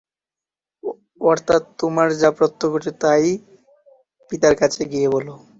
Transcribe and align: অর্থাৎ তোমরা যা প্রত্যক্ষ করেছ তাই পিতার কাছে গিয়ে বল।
অর্থাৎ 1.23 1.61
তোমরা 1.79 2.05
যা 2.21 2.29
প্রত্যক্ষ 2.37 2.71
করেছ 2.73 2.87
তাই 3.03 3.25
পিতার 4.31 4.55
কাছে 4.61 4.81
গিয়ে 4.91 5.07
বল। 5.13 5.27